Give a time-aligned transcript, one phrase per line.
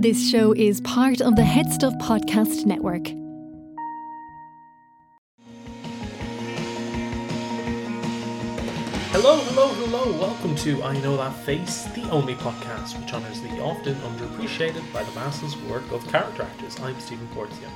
[0.00, 3.08] This show is part of the Head Stuff Podcast Network.
[9.12, 10.18] Hello, hello, hello.
[10.18, 15.04] Welcome to I Know That Face, the only podcast which honours the often underappreciated by
[15.04, 16.80] the masses work of character actors.
[16.80, 17.68] I'm Stephen Porzio.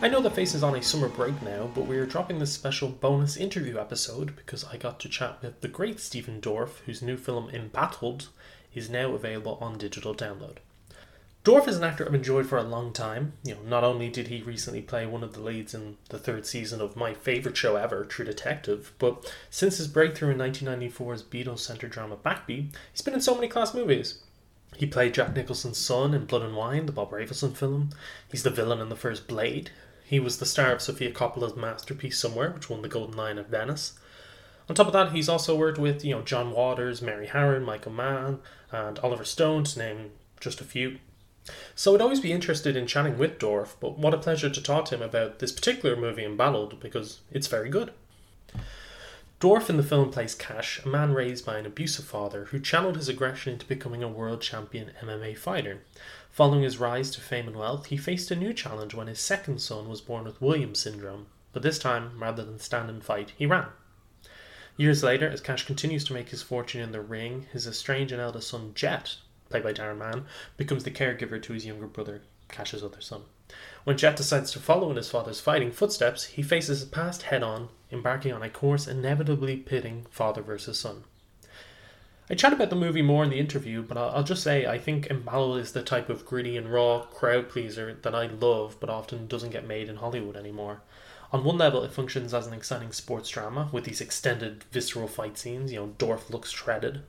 [0.00, 2.88] I know that Face is on a summer break now, but we're dropping this special
[2.88, 7.18] bonus interview episode because I got to chat with the great Stephen Dorff, whose new
[7.18, 8.30] film Embattled
[8.72, 10.56] is now available on digital download.
[11.44, 13.32] Dorff is an actor I've enjoyed for a long time.
[13.42, 16.46] You know, not only did he recently play one of the leads in the third
[16.46, 21.90] season of my favorite show ever, True Detective, but since his breakthrough in 1994's Beatles-centered
[21.90, 24.22] drama Backbeat, he's been in so many class movies.
[24.76, 27.90] He played Jack Nicholson's son in Blood and Wine, the Bob Rafelson film.
[28.30, 29.70] He's the villain in the first Blade.
[30.04, 33.50] He was the star of Sofia Coppola's masterpiece Somewhere, which won the Golden Lion at
[33.50, 33.98] Venice.
[34.68, 37.92] On top of that, he's also worked with you know John Waters, Mary Harron, Michael
[37.92, 38.38] Mann,
[38.70, 40.98] and Oliver Stone, to name just a few.
[41.74, 44.84] So I'd always be interested in chatting with Dorff, but what a pleasure to talk
[44.86, 47.92] to him about this particular movie Embattled because it's very good.
[49.40, 52.96] Dorff in the film plays Cash, a man raised by an abusive father who channeled
[52.96, 55.80] his aggression into becoming a world champion MMA fighter.
[56.30, 59.60] Following his rise to fame and wealth, he faced a new challenge when his second
[59.60, 63.44] son was born with Williams syndrome, but this time, rather than stand and fight, he
[63.44, 63.66] ran.
[64.76, 68.22] Years later, as Cash continues to make his fortune in the ring, his estranged and
[68.22, 69.16] eldest son Jet
[69.52, 70.24] played by Darren Mann,
[70.56, 73.22] becomes the caregiver to his younger brother, Cash's other son.
[73.84, 77.42] When Jet decides to follow in his father's fighting footsteps, he faces his past head
[77.42, 81.04] on, embarking on a course inevitably pitting father versus son.
[82.30, 85.08] I chat about the movie more in the interview, but I'll, just say I think
[85.08, 89.26] Embattled is the type of gritty and raw crowd pleaser that I love, but often
[89.26, 90.82] doesn't get made in Hollywood anymore.
[91.32, 95.38] On one level, it functions as an exciting sports drama with these extended, visceral fight
[95.38, 95.72] scenes.
[95.72, 97.00] You know, Dorff looks shredded.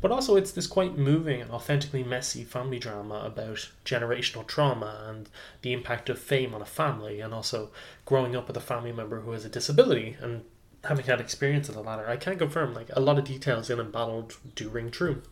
[0.00, 5.28] But also, it's this quite moving and authentically messy family drama about generational trauma and
[5.62, 7.70] the impact of fame on a family, and also
[8.04, 10.44] growing up with a family member who has a disability and
[10.84, 12.08] having had experience of the latter.
[12.08, 15.22] I can confirm, like, a lot of details in Embattled do ring true.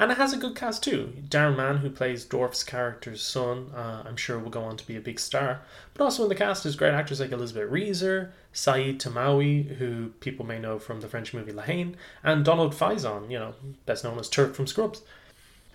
[0.00, 1.12] And it has a good cast too.
[1.28, 4.96] Darren Mann, who plays Dorff's character's son, uh, I'm sure will go on to be
[4.96, 5.60] a big star.
[5.92, 10.46] But also in the cast is great actors like Elizabeth Reeser, Saïd Taghmaoui, who people
[10.46, 13.54] may know from the French movie La Haine, and Donald Faison, you know,
[13.84, 15.02] best known as Turk from Scrubs.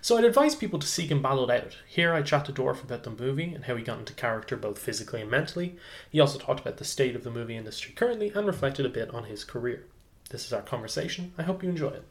[0.00, 1.76] So I'd advise people to seek Embattled out.
[1.86, 4.78] Here I chat to Dorff about the movie and how he got into character both
[4.78, 5.76] physically and mentally.
[6.10, 9.12] He also talked about the state of the movie industry currently and reflected a bit
[9.12, 9.84] on his career.
[10.30, 11.32] This is our conversation.
[11.38, 12.04] I hope you enjoy it.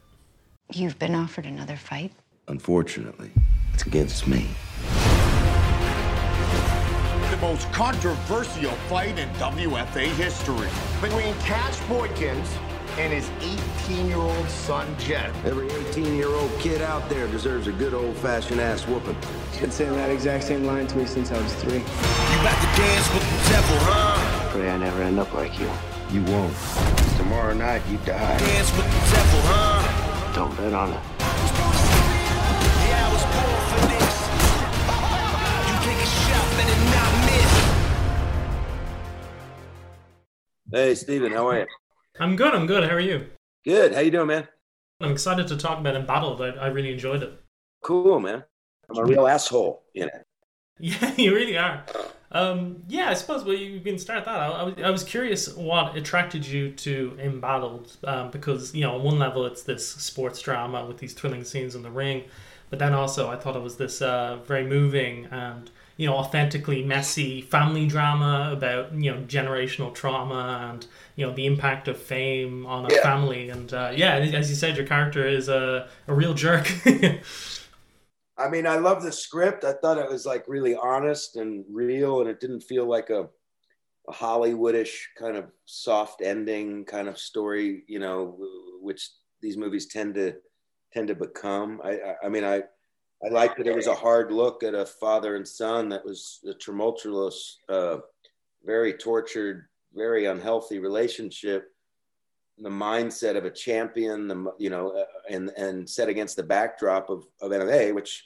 [0.72, 2.12] You've been offered another fight?
[2.48, 3.30] Unfortunately,
[3.72, 4.48] it's against me.
[7.30, 10.68] The most controversial fight in WFA history
[11.00, 12.48] between Cash Boykins
[12.98, 15.30] and his 18-year-old son, Jet.
[15.44, 19.16] Every 18-year-old kid out there deserves a good old-fashioned ass whooping.
[19.50, 21.74] He's been saying that exact same line to me since I was three.
[21.74, 24.50] You about to dance with the devil, huh?
[24.50, 25.70] Pray I never end up like you.
[26.10, 26.54] You won't.
[27.18, 28.38] Tomorrow night, you die.
[28.38, 30.32] Dance with the devil, huh?
[30.34, 31.00] Don't bet on it.
[40.72, 41.66] Hey, Stephen, how are you?
[42.18, 42.84] I'm good, I'm good.
[42.84, 43.26] How are you?
[43.64, 43.94] Good.
[43.94, 44.48] How you doing, man?
[45.00, 46.40] I'm excited to talk about Embattled.
[46.40, 47.38] I, I really enjoyed it.
[47.82, 48.42] Cool, man.
[48.88, 50.22] I'm a real asshole in it.
[50.78, 51.86] Yeah, you really are.
[52.32, 54.38] Um, yeah, I suppose well, you can start that.
[54.38, 58.96] I, I, was, I was curious what attracted you to Embattled um, because you know
[58.96, 62.24] on one level it's this sports drama with these thrilling scenes in the ring,
[62.68, 66.82] but then also I thought it was this uh, very moving and you know authentically
[66.82, 70.86] messy family drama about you know generational trauma and
[71.16, 73.02] you know the impact of fame on a yeah.
[73.02, 76.70] family and uh, yeah, as you said, your character is a, a real jerk.
[78.38, 79.64] I mean, I love the script.
[79.64, 83.28] I thought it was like really honest and real, and it didn't feel like a,
[84.08, 88.36] a Hollywoodish kind of soft ending kind of story, you know,
[88.82, 90.34] which these movies tend to
[90.92, 91.80] tend to become.
[91.82, 92.64] I, I, I mean, I
[93.24, 96.40] I liked that it was a hard look at a father and son that was
[96.46, 97.98] a tumultuous, uh,
[98.64, 101.72] very tortured, very unhealthy relationship.
[102.58, 107.10] The mindset of a champion, the you know, uh, and and set against the backdrop
[107.10, 108.24] of of MMA, which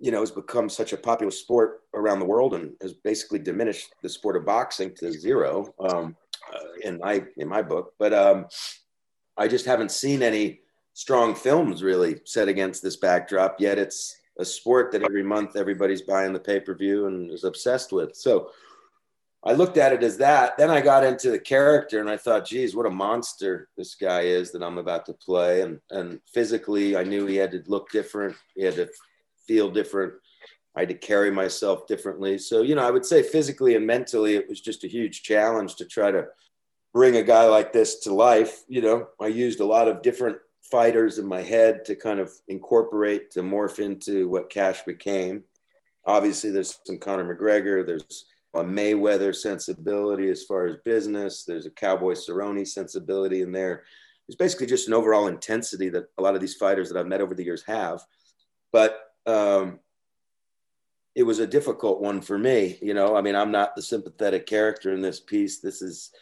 [0.00, 3.94] you know has become such a popular sport around the world and has basically diminished
[4.02, 6.16] the sport of boxing to zero um,
[6.52, 7.94] uh, in my in my book.
[7.98, 8.46] But um,
[9.36, 10.61] I just haven't seen any
[10.94, 13.78] strong films really set against this backdrop yet.
[13.78, 17.92] It's a sport that every month everybody's buying the pay per view and is obsessed
[17.92, 18.14] with.
[18.16, 18.50] So
[19.44, 20.56] I looked at it as that.
[20.56, 24.22] Then I got into the character and I thought, geez, what a monster this guy
[24.22, 25.62] is that I'm about to play.
[25.62, 28.36] And and physically, I knew he had to look different.
[28.54, 28.88] He had to
[29.46, 30.14] feel different.
[30.74, 32.38] I had to carry myself differently.
[32.38, 35.76] So, you know, I would say physically and mentally, it was just a huge challenge
[35.76, 36.28] to try to
[36.94, 38.62] bring a guy like this to life.
[38.68, 40.38] You know, I used a lot of different
[40.72, 45.44] fighters in my head to kind of incorporate, to morph into what Cash became.
[46.06, 48.24] Obviously, there's some Conor McGregor, there's
[48.54, 53.84] a Mayweather sensibility as far as business, there's a Cowboy Cerrone sensibility in there.
[54.28, 57.20] It's basically just an overall intensity that a lot of these fighters that I've met
[57.20, 58.00] over the years have.
[58.72, 59.78] But um,
[61.14, 62.78] it was a difficult one for me.
[62.80, 65.60] You know, I mean, I'm not the sympathetic character in this piece.
[65.60, 66.12] This is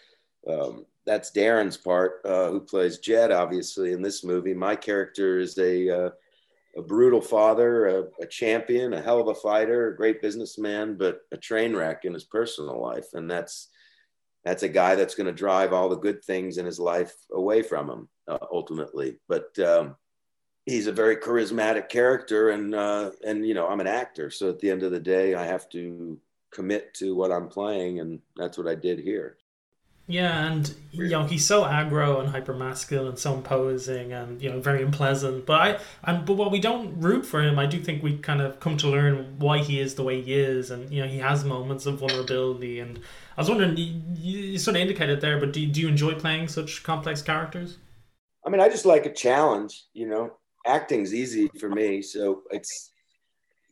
[0.49, 4.55] um, that's Darren's part, uh, who plays Jet, obviously in this movie.
[4.55, 6.11] My character is a uh,
[6.77, 11.23] a brutal father, a, a, champion, a hell of a fighter, a great businessman, but
[11.33, 13.69] a train wreck in his personal life, and that's
[14.45, 17.63] that's a guy that's going to drive all the good things in his life away
[17.63, 19.19] from him uh, ultimately.
[19.29, 19.97] But um,
[20.67, 24.59] he's a very charismatic character and uh, and you know i'm an actor so at
[24.61, 26.19] the end of the day i have to
[26.53, 29.37] commit to what i'm playing and that's what i did here
[30.07, 34.51] yeah and you know he's so aggro and hyper masculine and so imposing and you
[34.51, 37.79] know very unpleasant but i and but while we don't root for him i do
[37.81, 40.91] think we kind of come to learn why he is the way he is and
[40.91, 42.99] you know he has moments of vulnerability and
[43.37, 46.49] i was wondering you, you sort of indicated there but do, do you enjoy playing
[46.49, 47.79] such complex characters
[48.43, 50.33] I mean, I just like a challenge, you know
[50.67, 52.03] acting's easy for me.
[52.03, 52.93] So it's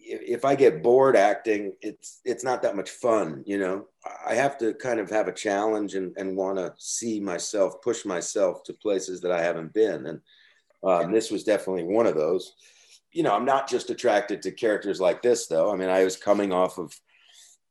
[0.08, 3.87] if I get bored acting, it's it's not that much fun, you know.
[4.26, 8.05] I have to kind of have a challenge and, and want to see myself, push
[8.05, 10.06] myself to places that I haven't been.
[10.06, 10.20] And
[10.82, 12.55] um, this was definitely one of those.
[13.12, 15.72] You know, I'm not just attracted to characters like this, though.
[15.72, 16.94] I mean, I was coming off of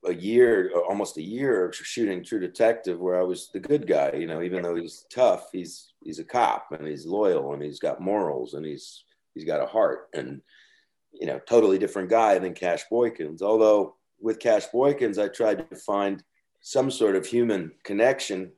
[0.06, 4.14] a year, almost a year of shooting True Detective, where I was the good guy.
[4.14, 7.80] You know, even though he's tough, he's he's a cop and he's loyal and he's
[7.80, 9.04] got morals and he's
[9.34, 10.42] he's got a heart and
[11.20, 13.42] you know totally different guy than cash boykins.
[13.42, 16.24] Although with cash boykins i tried to find
[16.62, 18.52] some sort of human connection.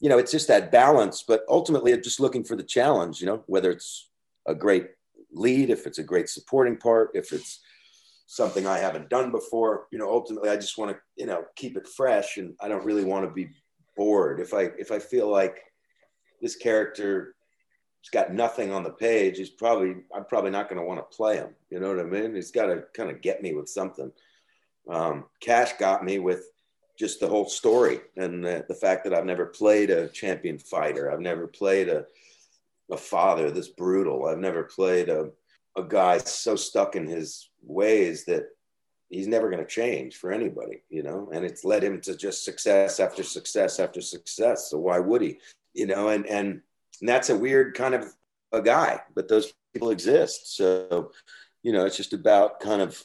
[0.00, 3.26] You know it's just that balance but ultimately i'm just looking for the challenge you
[3.26, 4.08] know whether it's
[4.46, 4.88] a great
[5.32, 7.60] lead if it's a great supporting part if it's
[8.26, 9.86] something i haven't done before.
[9.92, 12.84] You know ultimately i just want to you know keep it fresh and i don't
[12.84, 13.50] really want to be
[13.96, 14.40] bored.
[14.40, 15.58] If i if i feel like
[16.40, 17.34] this character
[18.00, 21.16] he's got nothing on the page, he's probably I'm probably not going to want to
[21.16, 21.50] play him.
[21.70, 22.34] You know what I mean?
[22.34, 24.12] He's got to kind of get me with something.
[24.88, 26.44] Um, Cash got me with
[26.98, 31.10] just the whole story and the, the, fact that I've never played a champion fighter.
[31.10, 32.04] I've never played a
[32.90, 34.26] a father this brutal.
[34.26, 35.30] I've never played a
[35.76, 38.44] a guy so stuck in his ways that
[39.08, 41.30] he's never going to change for anybody, you know.
[41.32, 44.70] And it's led him to just success after success after success.
[44.70, 45.38] So why would he?
[45.74, 46.62] You know, and and
[47.00, 48.12] and that's a weird kind of
[48.52, 50.56] a guy, but those people exist.
[50.56, 51.12] So,
[51.62, 53.02] you know, it's just about kind of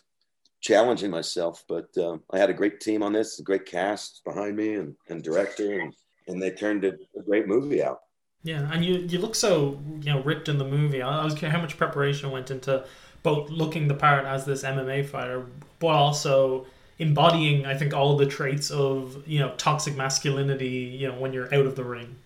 [0.62, 1.64] challenging myself.
[1.68, 4.96] But um, I had a great team on this, a great cast behind me, and,
[5.10, 5.94] and director, and,
[6.28, 8.00] and they turned a, a great movie out.
[8.44, 11.02] Yeah, and you you look so you know ripped in the movie.
[11.02, 12.86] I was curious how much preparation went into
[13.24, 15.48] both looking the part as this MMA fighter,
[15.80, 16.68] but also
[17.00, 20.96] embodying I think all the traits of you know toxic masculinity.
[21.00, 22.18] You know when you're out of the ring.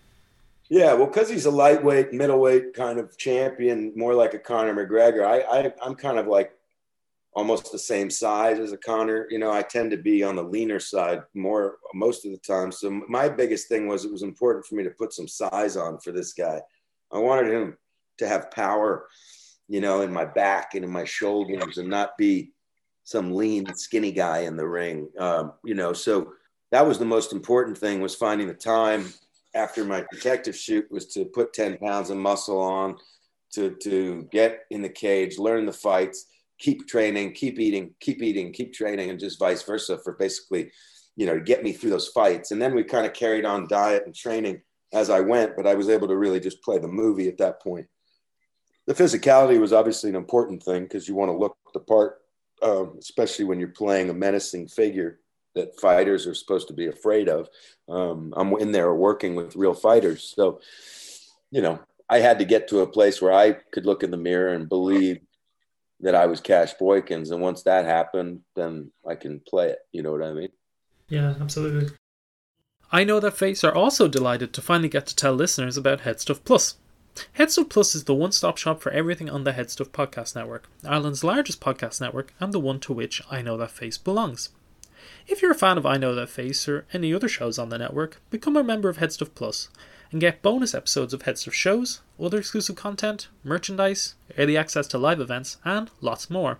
[0.70, 5.26] Yeah, well, because he's a lightweight, middleweight kind of champion, more like a Conor McGregor.
[5.26, 6.52] I, I I'm kind of like
[7.32, 9.26] almost the same size as a Conor.
[9.30, 12.70] You know, I tend to be on the leaner side more most of the time.
[12.70, 15.98] So my biggest thing was it was important for me to put some size on
[15.98, 16.60] for this guy.
[17.12, 17.76] I wanted him
[18.18, 19.08] to have power,
[19.66, 22.52] you know, in my back and in my shoulders, and not be
[23.02, 25.08] some lean, skinny guy in the ring.
[25.18, 26.34] Um, you know, so
[26.70, 29.12] that was the most important thing was finding the time
[29.54, 32.96] after my detective shoot was to put 10 pounds of muscle on
[33.52, 36.26] to, to get in the cage, learn the fights,
[36.58, 40.70] keep training, keep eating, keep eating, keep training, and just vice versa for basically,
[41.16, 42.52] you know, to get me through those fights.
[42.52, 45.74] And then we kind of carried on diet and training as I went, but I
[45.74, 47.86] was able to really just play the movie at that point.
[48.86, 52.18] The physicality was obviously an important thing because you want to look the part,
[52.62, 55.20] um, especially when you're playing a menacing figure
[55.54, 57.48] that fighters are supposed to be afraid of.
[57.88, 60.32] Um, I'm in there working with real fighters.
[60.36, 60.60] So,
[61.50, 64.16] you know, I had to get to a place where I could look in the
[64.16, 65.20] mirror and believe
[66.00, 67.30] that I was Cash Boykins.
[67.30, 69.78] And once that happened, then I can play it.
[69.92, 70.48] You know what I mean?
[71.08, 71.94] Yeah, absolutely.
[72.92, 76.42] I know that Face are also delighted to finally get to tell listeners about Headstuff
[76.44, 76.76] Plus.
[77.38, 81.22] Headstuff Plus is the one stop shop for everything on the Headstuff Podcast Network, Ireland's
[81.22, 84.50] largest podcast network, and the one to which I Know That Face belongs.
[85.26, 87.78] If you're a fan of I Know That Face or any other shows on the
[87.78, 89.68] network, become a member of Headstuff Plus
[90.10, 95.20] and get bonus episodes of Headstuff shows, other exclusive content, merchandise, early access to live
[95.20, 96.58] events, and lots more.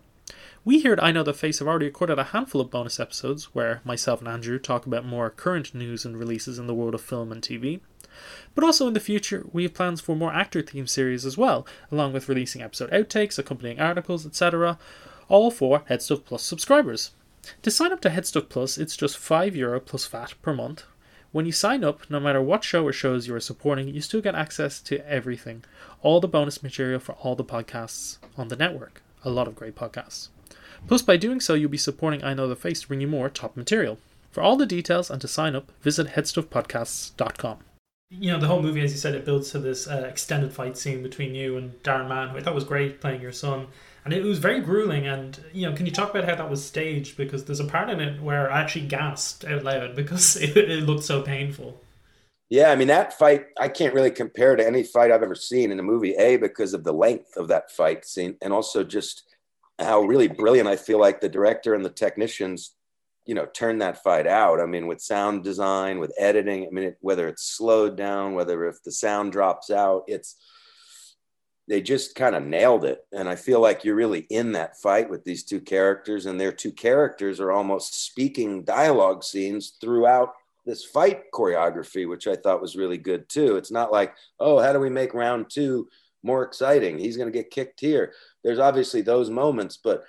[0.64, 3.54] We here at I Know That Face have already recorded a handful of bonus episodes
[3.54, 7.00] where myself and Andrew talk about more current news and releases in the world of
[7.00, 7.80] film and TV.
[8.54, 11.66] But also in the future, we have plans for more actor themed series as well,
[11.90, 14.78] along with releasing episode outtakes, accompanying articles, etc.,
[15.28, 17.12] all for Headstuff Plus subscribers.
[17.62, 20.84] To sign up to Headstuff Plus, it's just €5 Euro plus VAT per month.
[21.32, 24.20] When you sign up, no matter what show or shows you are supporting, you still
[24.20, 25.64] get access to everything.
[26.02, 29.02] All the bonus material for all the podcasts on the network.
[29.24, 30.28] A lot of great podcasts.
[30.88, 33.28] Plus, by doing so, you'll be supporting I Know the Face to bring you more
[33.28, 33.98] top material.
[34.32, 37.58] For all the details and to sign up, visit headstuffpodcasts.com.
[38.10, 40.76] You know, the whole movie, as you said, it builds to this uh, extended fight
[40.76, 43.68] scene between you and Darren Mann, who I thought was great playing your son.
[44.04, 45.06] And it was very grueling.
[45.06, 47.16] And, you know, can you talk about how that was staged?
[47.16, 50.84] Because there's a part in it where I actually gasped out loud because it, it
[50.84, 51.80] looked so painful.
[52.50, 55.70] Yeah, I mean that fight I can't really compare to any fight I've ever seen
[55.70, 56.14] in a movie.
[56.14, 59.22] A because of the length of that fight scene, and also just
[59.78, 62.74] how really brilliant I feel like the director and the technicians,
[63.24, 64.60] you know, turn that fight out.
[64.60, 66.66] I mean, with sound design, with editing.
[66.66, 70.34] I mean, it, whether it's slowed down, whether if the sound drops out, it's
[71.70, 73.06] they just kind of nailed it.
[73.12, 76.52] And I feel like you're really in that fight with these two characters, and their
[76.52, 80.34] two characters are almost speaking dialogue scenes throughout
[80.66, 83.56] this fight choreography, which I thought was really good too.
[83.56, 85.88] It's not like, oh, how do we make round two
[86.22, 86.98] more exciting?
[86.98, 88.12] He's going to get kicked here
[88.42, 90.04] there's obviously those moments, but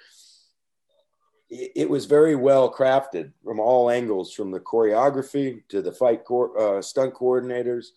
[1.49, 6.21] it was very well crafted from all angles, from the choreography to the fight
[6.57, 7.87] uh, stunt coordinators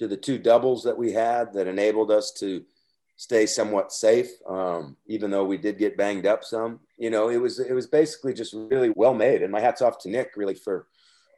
[0.00, 2.64] to the two doubles that we had that enabled us to
[3.16, 6.80] stay somewhat safe, um, even though we did get banged up some.
[6.96, 9.98] You know, it was it was basically just really well made, and my hats off
[9.98, 10.86] to Nick really for,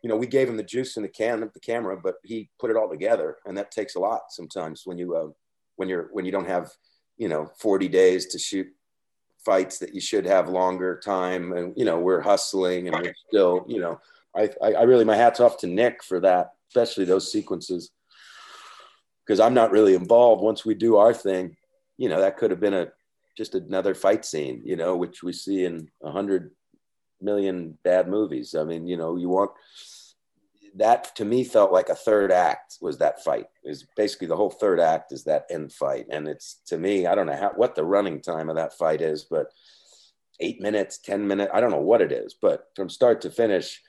[0.04, 2.50] you know, we gave him the juice in the can of the camera, but he
[2.60, 5.30] put it all together, and that takes a lot sometimes when you uh,
[5.74, 6.70] when you're when you don't have
[7.18, 8.68] you know 40 days to shoot
[9.44, 11.52] fights that you should have longer time.
[11.52, 13.98] And you know we're hustling and we're still you know
[14.36, 17.90] I, I, I really my hats off to Nick for that especially those sequences
[19.26, 20.42] because I'm not really involved.
[20.42, 21.56] Once we do our thing
[22.02, 22.88] you know that could have been a
[23.36, 26.50] just another fight scene you know which we see in a hundred
[27.20, 28.54] million bad movies.
[28.54, 29.52] I mean you know you want
[30.74, 33.46] that to me felt like a third act was that fight.
[33.62, 36.06] Is basically the whole third act is that end fight.
[36.10, 39.00] And it's to me i don't know how what the running time of that fight
[39.00, 39.46] is but
[40.40, 42.34] eight minutes ten minutes i don't know what it is.
[42.34, 43.80] But from start to finish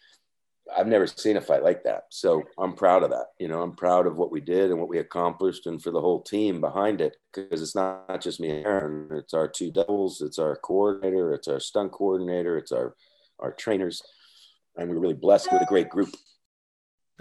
[0.77, 2.03] i've never seen a fight like that.
[2.09, 4.89] So i'm proud of that you know i'm proud of what we did and what
[4.89, 8.65] we accomplished and for the whole team behind it because it's not just me and
[8.65, 9.11] Darren.
[9.11, 12.95] It's our two doubles it's our coordinator it's our stunt coordinator it's our
[13.39, 14.01] our trainers
[14.77, 16.09] and we're really blessed with a great group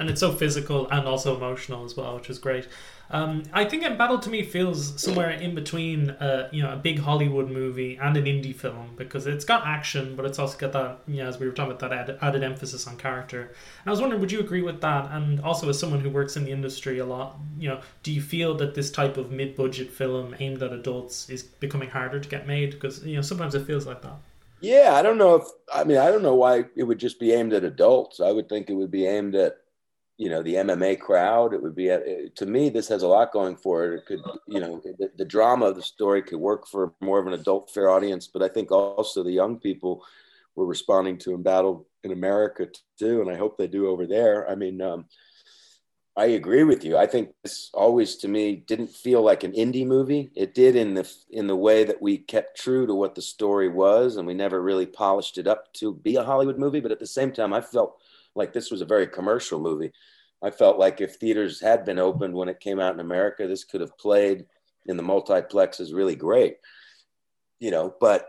[0.02, 2.66] and it's so physical and also emotional as well, which is great.
[3.08, 6.98] Um, I think Embattled to me feels somewhere in between, uh, you know, a big
[6.98, 10.98] Hollywood movie and an indie film because it's got action, but it's also got that,
[11.06, 13.42] you know, as we were talking about that added, added emphasis on character.
[13.42, 15.08] And I was wondering, would you agree with that?
[15.12, 18.20] And also, as someone who works in the industry a lot, you know, do you
[18.20, 22.48] feel that this type of mid-budget film aimed at adults is becoming harder to get
[22.48, 22.72] made?
[22.72, 24.16] Because you know, sometimes it feels like that.
[24.62, 27.32] Yeah, I don't know if I mean I don't know why it would just be
[27.32, 28.20] aimed at adults.
[28.20, 29.58] I would think it would be aimed at
[30.22, 31.52] you know the MMA crowd.
[31.52, 33.98] It would be to me this has a lot going for it.
[33.98, 37.26] It could you know the, the, drama of the story could work for more of
[37.26, 40.04] an adult fair audience, but I think also the young people
[40.54, 44.48] were responding to Embattled in America too, and I hope they do over there.
[44.48, 44.80] I mean.
[44.80, 45.06] Um,
[46.14, 46.98] I agree with you.
[46.98, 50.30] I think this always to me didn't feel like an indie movie.
[50.36, 53.70] It did in the in the way that we kept true to what the story
[53.70, 57.00] was and we never really polished it up to be a Hollywood movie, but at
[57.00, 57.96] the same time I felt
[58.34, 59.92] like this was a very commercial movie.
[60.42, 63.64] I felt like if theaters had been opened when it came out in America, this
[63.64, 64.46] could have played
[64.86, 66.56] in the multiplexes really great.
[67.60, 68.28] You know, but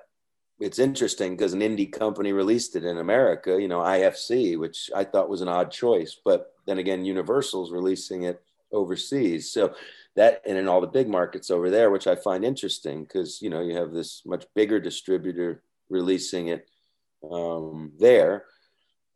[0.60, 5.04] it's interesting because an indie company released it in America, you know, IFC, which I
[5.04, 6.16] thought was an odd choice.
[6.24, 8.42] But then again, Universal's releasing it
[8.72, 9.52] overseas.
[9.52, 9.74] So
[10.16, 13.50] that and in all the big markets over there, which I find interesting because you
[13.50, 16.70] know you have this much bigger distributor releasing it
[17.30, 18.46] um, there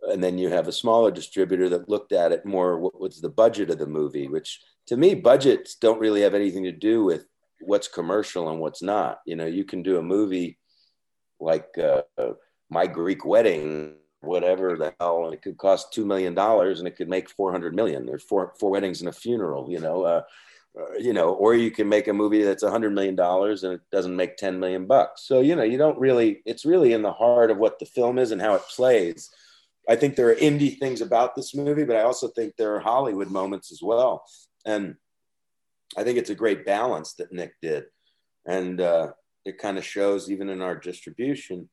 [0.04, 3.30] and then you have a smaller distributor that looked at it more what was the
[3.30, 7.26] budget of the movie which to me budgets don't really have anything to do with
[7.62, 9.20] what's commercial and what's not.
[9.26, 10.58] You know you can do a movie
[11.40, 12.02] like uh,
[12.70, 16.96] my greek wedding whatever the hell and it could cost two million dollars and it
[16.96, 18.06] could make 400 million.
[18.06, 20.22] There's four four weddings and a funeral you know uh,
[20.80, 23.74] uh, you know or you can make a movie that's a hundred million dollars and
[23.74, 25.24] it doesn't make 10 million bucks.
[25.24, 28.18] So you know you don't really it's really in the heart of what the film
[28.18, 29.30] is and how it plays
[29.90, 32.80] I think there are indie things about this movie, but I also think there are
[32.80, 34.26] Hollywood moments as well.
[34.66, 34.96] And
[35.98, 37.86] I think it's a great balance that Nick did.
[38.46, 39.14] And uh,
[39.46, 41.70] it kind of shows even in our distribution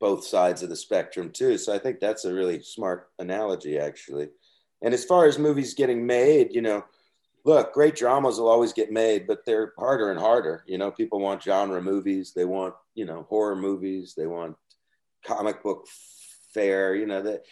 [0.00, 1.58] both sides of the spectrum too.
[1.58, 4.28] So I think that's a really smart analogy actually.
[4.82, 6.84] And as far as movies getting made, you know,
[7.44, 10.64] look, great dramas will always get made, but they're harder and harder.
[10.66, 14.56] You know, people want genre movies, they want, you know, horror movies, they want
[15.24, 15.86] comic book
[16.52, 17.44] fare, you know, that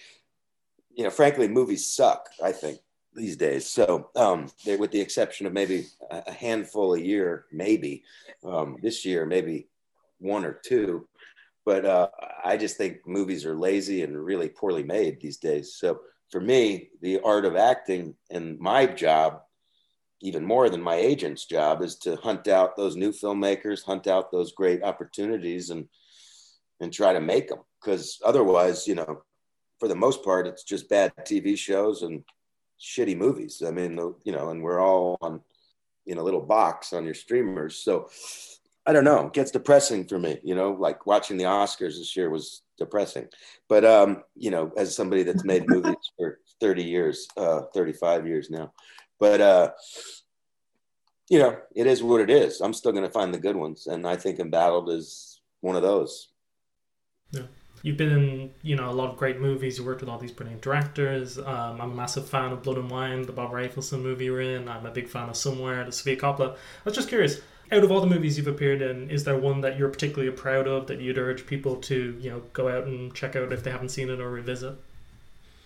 [0.98, 2.80] you know, frankly, movies suck, I think,
[3.14, 3.70] these days.
[3.70, 8.02] So, um, they, with the exception of maybe a handful a year, maybe
[8.44, 9.68] um, this year, maybe
[10.18, 11.08] one or two.
[11.64, 12.08] But uh,
[12.44, 15.74] I just think movies are lazy and really poorly made these days.
[15.74, 16.00] So,
[16.30, 19.42] for me, the art of acting and my job,
[20.20, 24.32] even more than my agent's job, is to hunt out those new filmmakers, hunt out
[24.32, 25.88] those great opportunities, and
[26.80, 27.60] and try to make them.
[27.80, 29.22] Because otherwise, you know,
[29.78, 32.24] for the most part, it's just bad TV shows and
[32.80, 33.62] shitty movies.
[33.66, 35.40] I mean, you know, and we're all on
[36.06, 37.76] in a little box on your streamers.
[37.76, 38.08] So
[38.86, 39.26] I don't know.
[39.26, 43.28] It gets depressing for me, you know, like watching the Oscars this year was depressing.
[43.68, 48.48] But, um, you know, as somebody that's made movies for 30 years, uh, 35 years
[48.48, 48.72] now,
[49.20, 49.70] but, uh,
[51.28, 52.62] you know, it is what it is.
[52.62, 53.86] I'm still going to find the good ones.
[53.86, 56.30] And I think Embattled is one of those.
[57.32, 57.42] Yeah
[57.82, 59.78] you've been in you know a lot of great movies.
[59.78, 61.38] You worked with all these brilliant directors.
[61.38, 64.68] Um, I'm a massive fan of Blood and Wine, the Bob Rafelson movie you're in.
[64.68, 66.54] I'm a big fan of Somewhere, the Sofia Coppola.
[66.54, 67.40] I was just curious.
[67.70, 70.66] Out of all the movies you've appeared in, is there one that you're particularly proud
[70.66, 73.70] of that you'd urge people to, you know, go out and check out if they
[73.70, 74.74] haven't seen it or revisit?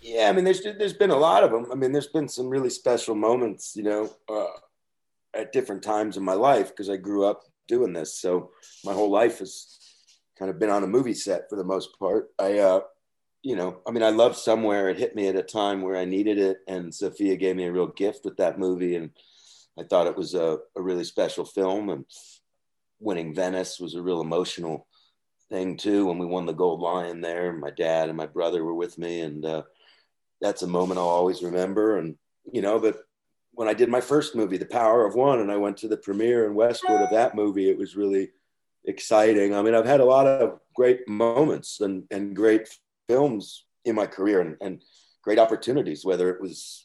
[0.00, 1.70] Yeah, I mean, there's there's been a lot of them.
[1.70, 4.46] I mean, there's been some really special moments, you know, uh,
[5.32, 8.18] at different times in my life because I grew up doing this.
[8.18, 8.50] So
[8.84, 9.81] my whole life is
[10.42, 12.30] kind of been on a movie set for the most part.
[12.36, 12.80] I, uh,
[13.44, 14.88] you know, I mean, I love Somewhere.
[14.88, 17.70] It hit me at a time where I needed it, and Sofia gave me a
[17.70, 19.10] real gift with that movie, and
[19.78, 21.90] I thought it was a, a really special film.
[21.90, 22.06] And
[22.98, 24.88] winning Venice was a real emotional
[25.48, 26.06] thing too.
[26.06, 29.20] When we won the Gold Lion there, my dad and my brother were with me,
[29.20, 29.62] and uh,
[30.40, 31.98] that's a moment I'll always remember.
[31.98, 32.16] And
[32.52, 32.96] you know, but
[33.52, 35.98] when I did my first movie, The Power of One, and I went to the
[35.98, 38.30] premiere in Westwood of that movie, it was really
[38.84, 39.54] exciting.
[39.54, 42.68] I mean, I've had a lot of great moments and, and great
[43.08, 44.82] films in my career and, and
[45.22, 46.84] great opportunities, whether it was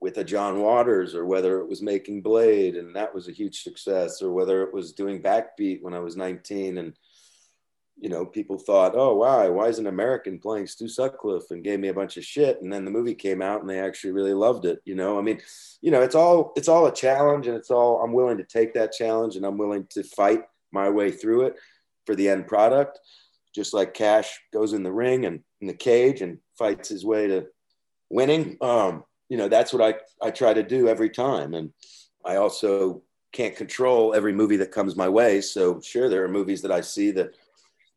[0.00, 3.62] with a John Waters or whether it was making Blade and that was a huge
[3.62, 6.94] success or whether it was doing Backbeat when I was 19 and
[8.00, 11.80] you know people thought oh wow why is an American playing Stu Sutcliffe and gave
[11.80, 12.62] me a bunch of shit?
[12.62, 15.18] And then the movie came out and they actually really loved it you know?
[15.18, 15.40] I mean
[15.80, 18.74] you know it's all it's all a challenge and it's all I'm willing to take
[18.74, 21.56] that challenge and I'm willing to fight my way through it
[22.06, 22.98] for the end product.
[23.54, 27.26] Just like Cash goes in the ring and in the cage and fights his way
[27.28, 27.46] to
[28.10, 28.56] winning.
[28.60, 31.54] Um, you know, that's what I, I try to do every time.
[31.54, 31.72] And
[32.24, 33.02] I also
[33.32, 35.40] can't control every movie that comes my way.
[35.40, 37.34] So sure, there are movies that I see that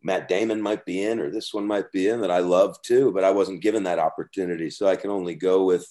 [0.03, 3.11] Matt Damon might be in, or this one might be in that I love too,
[3.11, 4.69] but I wasn't given that opportunity.
[4.69, 5.87] So I can only go with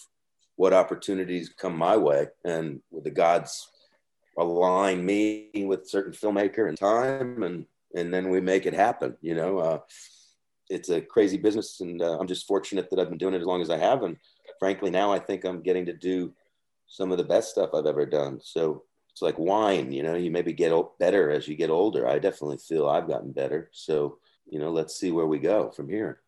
[0.57, 3.71] what opportunities come my way and with the gods
[4.39, 9.35] align me with certain filmmaker and time and and then we make it happen you
[9.35, 9.79] know uh,
[10.69, 13.47] it's a crazy business and uh, i'm just fortunate that i've been doing it as
[13.47, 14.17] long as i have and
[14.59, 16.33] frankly now i think i'm getting to do
[16.87, 20.31] some of the best stuff i've ever done so it's like wine you know you
[20.31, 24.61] maybe get better as you get older i definitely feel i've gotten better so you
[24.61, 26.21] know let's see where we go from here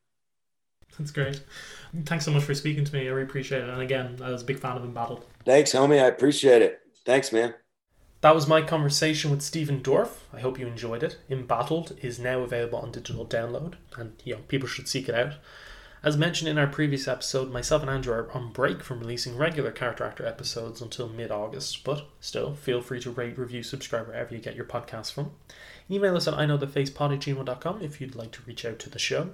[0.98, 1.42] that's great.
[2.04, 3.06] Thanks so much for speaking to me.
[3.06, 3.68] I really appreciate it.
[3.68, 5.24] And again, I was a big fan of Embattled.
[5.44, 6.02] Thanks, homie.
[6.02, 6.80] I appreciate it.
[7.04, 7.54] Thanks, man.
[8.22, 10.18] That was my conversation with Stephen Dorff.
[10.32, 11.18] I hope you enjoyed it.
[11.28, 15.34] Embattled is now available on digital download, and you know, people should seek it out.
[16.04, 19.72] As mentioned in our previous episode, myself and Andrew are on break from releasing regular
[19.72, 24.32] Character Actor episodes until mid August, but still, feel free to rate, review, subscribe wherever
[24.32, 25.32] you get your podcasts from.
[25.90, 28.78] Email us at I know the facepod at gmail.com if you'd like to reach out
[28.80, 29.30] to the show.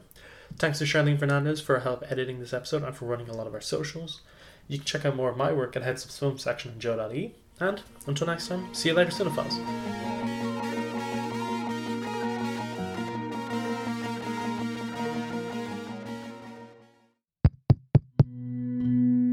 [0.57, 3.53] Thanks to Charline Fernandez for help editing this episode and for running a lot of
[3.53, 4.23] our socials.
[4.67, 7.35] You can check out more of my work at Heads of Film section on joe.e.
[7.61, 9.57] And until next time, see you later, cinephiles.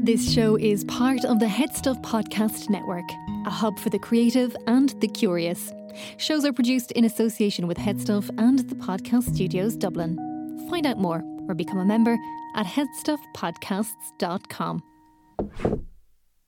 [0.04, 3.04] This show is part of the Head Stuff Podcast Network,
[3.44, 5.72] a hub for the creative and the curious.
[6.18, 10.16] Shows are produced in association with Headstuff and the Podcast Studios Dublin.
[10.70, 12.16] Find out more or become a member
[12.54, 14.82] at headstuffpodcasts.com.